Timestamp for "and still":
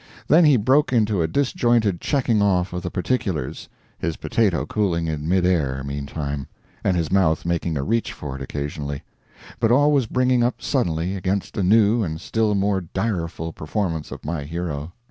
12.01-12.55